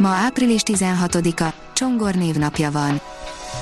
[0.00, 3.00] Ma április 16-a, Csongor névnapja van.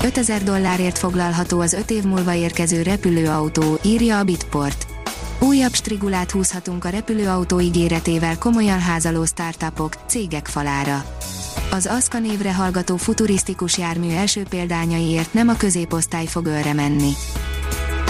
[0.05, 4.87] 5000 dollárért foglalható az 5 év múlva érkező repülőautó, írja a Bitport.
[5.39, 11.05] Újabb strigulát húzhatunk a repülőautó ígéretével komolyan házaló startupok, cégek falára.
[11.71, 17.13] Az Aszka névre hallgató futurisztikus jármű első példányaiért nem a középosztály fog ölre menni.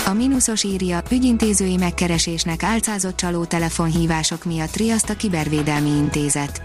[0.06, 6.62] A mínuszos írja, ügyintézői megkeresésnek álcázott csaló telefonhívások miatt riaszt a Kibervédelmi Intézet.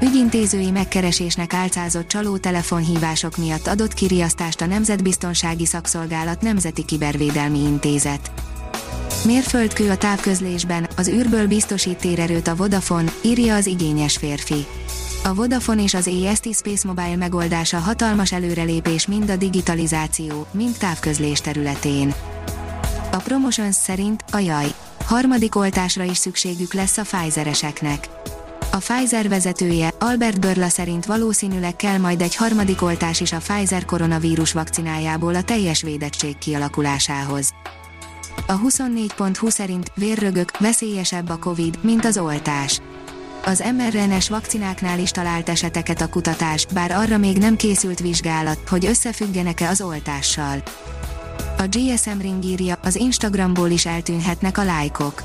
[0.00, 8.30] Ügyintézői megkeresésnek álcázott csaló telefonhívások miatt adott kiriasztást a Nemzetbiztonsági Szakszolgálat Nemzeti Kibervédelmi Intézet.
[9.24, 14.66] Mérföldkő a távközlésben, az űrből biztosít térerőt a Vodafone, írja az igényes férfi.
[15.24, 21.40] A Vodafone és az EST Space Mobile megoldása hatalmas előrelépés mind a digitalizáció, mind távközlés
[21.40, 22.14] területén.
[23.12, 28.08] A Promotions szerint, ajaj, harmadik oltásra is szükségük lesz a Pfizereseknek.
[28.74, 33.84] A Pfizer vezetője, Albert Börla szerint valószínűleg kell majd egy harmadik oltás is a Pfizer
[33.84, 37.54] koronavírus vakcinájából a teljes védettség kialakulásához.
[38.46, 42.80] A 24.20 szerint vérrögök, veszélyesebb a Covid, mint az oltás.
[43.44, 48.86] Az mRNS vakcináknál is talált eseteket a kutatás, bár arra még nem készült vizsgálat, hogy
[48.86, 50.62] összefüggenek-e az oltással.
[51.58, 55.22] A GSM Ring írja, az Instagramból is eltűnhetnek a lájkok.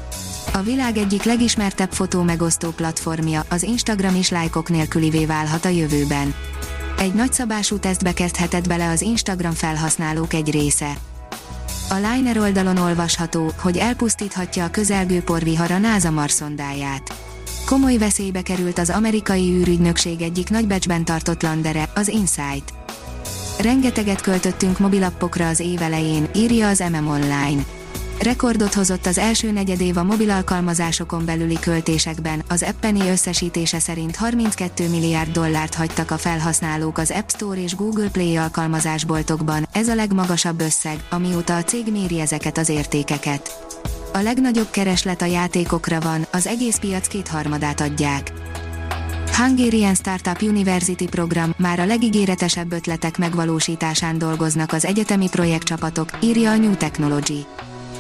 [0.53, 6.33] A világ egyik legismertebb fotó megosztó platformja, az Instagram is lájkok nélkülivé válhat a jövőben.
[6.97, 10.97] Egy nagyszabású tesztbe kezdhetett bele az Instagram felhasználók egy része.
[11.89, 17.13] A Liner oldalon olvasható, hogy elpusztíthatja a közelgő porvihar a NASA marszondáját.
[17.65, 22.73] Komoly veszélybe került az amerikai űrügynökség egyik nagybecsben tartott landere, az InSight.
[23.59, 27.63] Rengeteget költöttünk mobilappokra az év elején, írja az MM Online.
[28.21, 34.89] Rekordot hozott az első negyedév a mobil alkalmazásokon belüli költésekben, az Appeni összesítése szerint 32
[34.89, 40.61] milliárd dollárt hagytak a felhasználók az App Store és Google Play alkalmazásboltokban, ez a legmagasabb
[40.61, 43.67] összeg, amióta a cég méri ezeket az értékeket.
[44.13, 48.31] A legnagyobb kereslet a játékokra van, az egész piac kétharmadát adják.
[49.37, 56.57] Hungarian Startup University program már a legígéretesebb ötletek megvalósításán dolgoznak az egyetemi projektcsapatok, írja a
[56.57, 57.45] New Technology.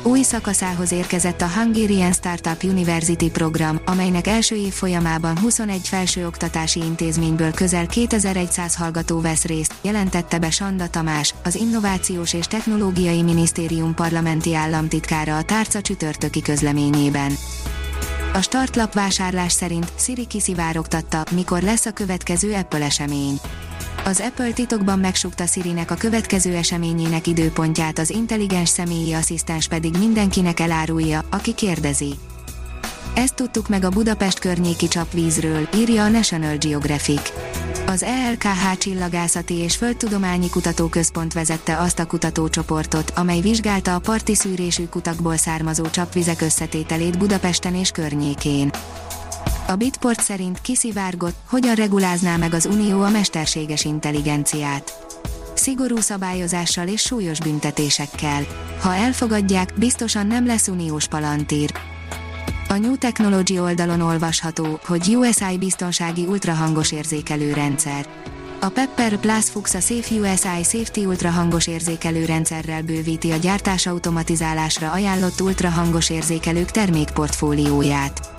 [0.03, 7.51] Új szakaszához érkezett a Hungarian Startup University program, amelynek első év folyamában 21 felsőoktatási intézményből
[7.51, 14.55] közel 2100 hallgató vesz részt, jelentette be Sanda Tamás, az Innovációs és Technológiai Minisztérium parlamenti
[14.55, 17.31] államtitkára a tárca csütörtöki közleményében.
[18.33, 23.39] A startlap vásárlás szerint Siri kiszivárogtatta, mikor lesz a következő Apple esemény.
[24.03, 30.59] Az Apple titokban megsukta Sirinek a következő eseményének időpontját, az intelligens személyi asszisztens pedig mindenkinek
[30.59, 32.13] elárulja, aki kérdezi.
[33.13, 37.31] Ezt tudtuk meg a Budapest környéki csapvízről, írja a National Geographic.
[37.87, 44.85] Az ELKH Csillagászati és Földtudományi Kutatóközpont vezette azt a kutatócsoportot, amely vizsgálta a parti szűrésű
[44.85, 48.71] kutakból származó csapvizek összetételét Budapesten és környékén.
[49.69, 54.93] A Bitport szerint kiszivárgott, hogyan regulázná meg az Unió a mesterséges intelligenciát.
[55.53, 58.45] Szigorú szabályozással és súlyos büntetésekkel.
[58.81, 61.71] Ha elfogadják, biztosan nem lesz uniós palantír.
[62.67, 68.07] A New Technology oldalon olvasható, hogy USI biztonsági ultrahangos érzékelő rendszer.
[68.59, 74.91] A Pepper Plus Fux a Safe USI Safety ultrahangos érzékelő rendszerrel bővíti a gyártás automatizálásra
[74.91, 78.38] ajánlott ultrahangos érzékelők termékportfólióját.